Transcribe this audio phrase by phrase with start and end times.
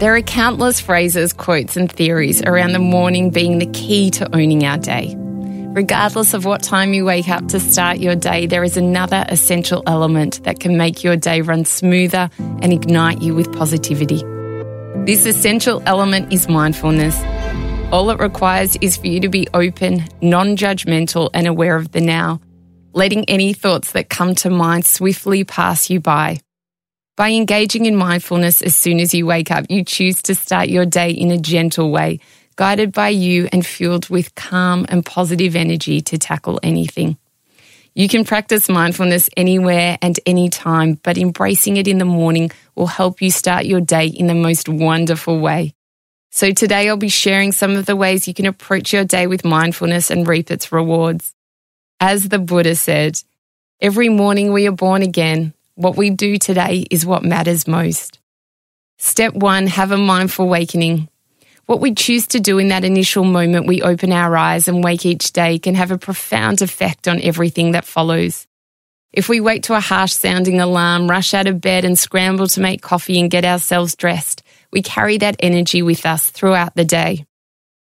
[0.00, 4.64] There are countless phrases, quotes, and theories around the morning being the key to owning
[4.64, 5.14] our day.
[5.14, 9.82] Regardless of what time you wake up to start your day, there is another essential
[9.86, 14.24] element that can make your day run smoother and ignite you with positivity.
[15.04, 17.14] This essential element is mindfulness.
[17.92, 22.00] All it requires is for you to be open, non judgmental, and aware of the
[22.00, 22.40] now,
[22.94, 26.40] letting any thoughts that come to mind swiftly pass you by.
[27.20, 30.86] By engaging in mindfulness as soon as you wake up, you choose to start your
[30.86, 32.20] day in a gentle way
[32.56, 37.18] guided by you and fueled with calm and positive energy to tackle anything.
[37.94, 43.20] You can practice mindfulness anywhere and anytime, but embracing it in the morning will help
[43.20, 45.74] you start your day in the most wonderful way.
[46.30, 49.44] So today I'll be sharing some of the ways you can approach your day with
[49.44, 51.34] mindfulness and reap its rewards.
[52.00, 53.22] As the Buddha said,
[53.78, 55.52] every morning we are born again.
[55.74, 58.18] What we do today is what matters most.
[58.98, 61.08] Step one, have a mindful awakening.
[61.66, 65.06] What we choose to do in that initial moment we open our eyes and wake
[65.06, 68.46] each day can have a profound effect on everything that follows.
[69.12, 72.60] If we wake to a harsh sounding alarm, rush out of bed and scramble to
[72.60, 77.24] make coffee and get ourselves dressed, we carry that energy with us throughout the day.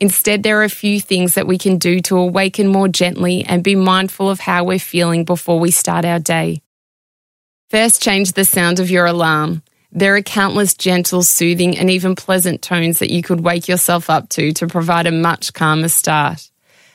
[0.00, 3.62] Instead, there are a few things that we can do to awaken more gently and
[3.62, 6.61] be mindful of how we're feeling before we start our day.
[7.72, 9.62] First, change the sound of your alarm.
[9.92, 14.28] There are countless gentle, soothing, and even pleasant tones that you could wake yourself up
[14.36, 16.50] to to provide a much calmer start.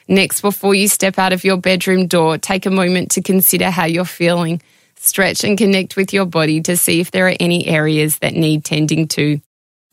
[0.07, 3.85] Next, before you step out of your bedroom door, take a moment to consider how
[3.85, 4.62] you're feeling.
[4.97, 8.63] Stretch and connect with your body to see if there are any areas that need
[8.63, 9.41] tending to.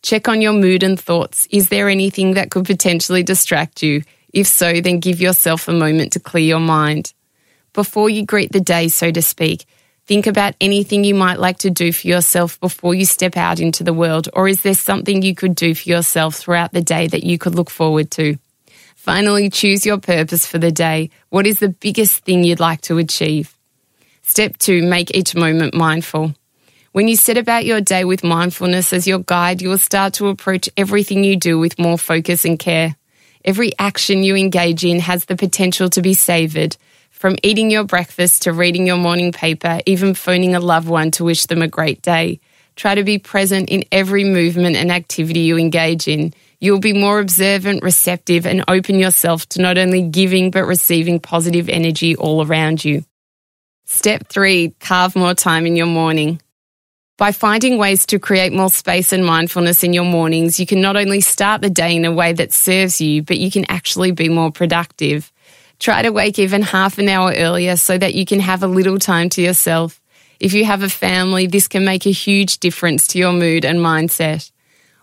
[0.03, 1.49] Check on your mood and thoughts.
[1.51, 4.03] Is there anything that could potentially distract you?
[4.35, 7.15] If so, then give yourself a moment to clear your mind.
[7.73, 9.65] Before you greet the day, so to speak,
[10.07, 13.83] Think about anything you might like to do for yourself before you step out into
[13.83, 17.25] the world, or is there something you could do for yourself throughout the day that
[17.25, 18.37] you could look forward to?
[18.97, 21.09] Finally, choose your purpose for the day.
[21.31, 23.57] What is the biggest thing you'd like to achieve?
[24.23, 26.35] Step two, make each moment mindful.
[26.93, 30.29] When you set about your day with mindfulness as your guide, you will start to
[30.29, 32.95] approach everything you do with more focus and care.
[33.43, 36.77] Every action you engage in has the potential to be savoured,
[37.25, 41.25] from eating your breakfast to reading your morning paper, even phoning a loved one to
[41.25, 42.39] wish them a great day.
[42.77, 46.35] Try to be present in every movement and activity you engage in.
[46.61, 51.71] You'll be more observant, receptive, and open yourself to not only giving but receiving positive
[51.71, 53.07] energy all around you.
[53.87, 56.43] Step three, carve more time in your morning.
[57.17, 60.95] By finding ways to create more space and mindfulness in your mornings, you can not
[60.95, 64.29] only start the day in a way that serves you, but you can actually be
[64.29, 65.33] more productive.
[65.79, 68.99] Try to wake even half an hour earlier so that you can have a little
[68.99, 70.01] time to yourself.
[70.41, 73.79] If you have a family, this can make a huge difference to your mood and
[73.79, 74.51] mindset.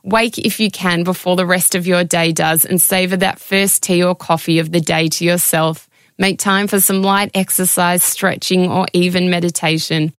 [0.04, 3.84] Wake if you can before the rest of your day does and savour that first
[3.84, 5.88] tea or coffee of the day to yourself.
[6.18, 10.14] Make time for some light exercise, stretching, or even meditation.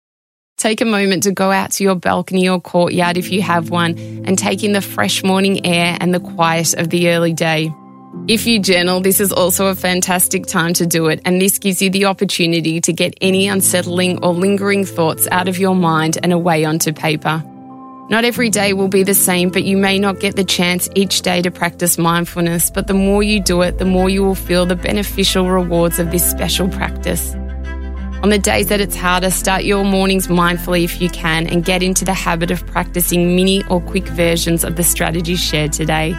[0.56, 3.98] Take a moment to go out to your balcony or courtyard if you have one
[4.24, 7.72] and take in the fresh morning air and the quiet of the early day.
[8.28, 11.80] If you journal, this is also a fantastic time to do it, and this gives
[11.80, 16.32] you the opportunity to get any unsettling or lingering thoughts out of your mind and
[16.32, 17.42] away onto paper.
[18.10, 21.22] Not every day will be the same, but you may not get the chance each
[21.22, 22.70] day to practice mindfulness.
[22.70, 26.10] But the more you do it, the more you will feel the beneficial rewards of
[26.10, 27.34] this special practice.
[28.22, 31.82] On the days that it's harder, start your mornings mindfully if you can and get
[31.82, 36.12] into the habit of practicing mini or quick versions of the strategies shared today.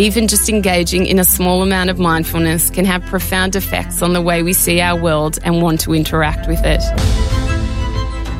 [0.00, 4.22] Even just engaging in a small amount of mindfulness can have profound effects on the
[4.22, 6.80] way we see our world and want to interact with it.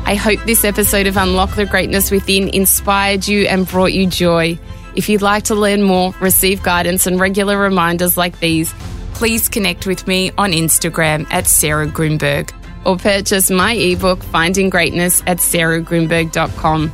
[0.07, 4.57] I hope this episode of Unlock the Greatness Within inspired you and brought you joy.
[4.95, 8.73] If you'd like to learn more, receive guidance, and regular reminders like these,
[9.13, 12.51] please connect with me on Instagram at Sarah Grynberg
[12.85, 16.91] or purchase my ebook, Finding Greatness, at sarahgrynberg.com.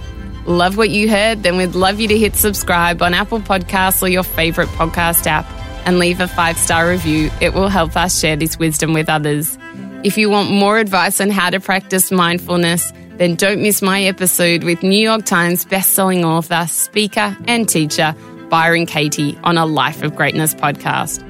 [0.47, 1.43] Love what you heard?
[1.43, 5.45] Then we'd love you to hit subscribe on Apple Podcasts or your favorite podcast app
[5.85, 7.29] and leave a five star review.
[7.41, 9.57] It will help us share this wisdom with others.
[10.05, 14.63] If you want more advice on how to practice mindfulness, then don't miss my episode
[14.63, 18.15] with New York Times bestselling author, speaker, and teacher
[18.49, 21.25] Byron Katie on a Life of Greatness podcast.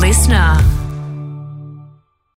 [0.00, 0.71] Listener.